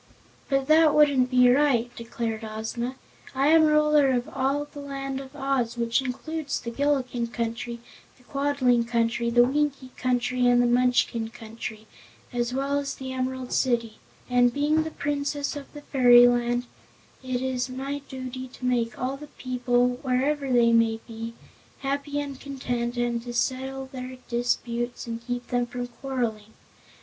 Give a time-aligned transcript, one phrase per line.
[0.49, 2.95] "But that wouldn't be right," declared Ozma.
[3.35, 7.79] "I am Ruler of all the Land of Oz, which includes the Gillikin Country,
[8.17, 11.85] the Quadling Country, the Winkie Country and the Munchkin Country,
[12.33, 16.65] as well as the Emerald City, and being the Princess of this fairyland
[17.21, 21.35] it is my duty to make all my people wherever they may be
[21.81, 26.53] happy and content and to settle their disputes and keep them from quarreling.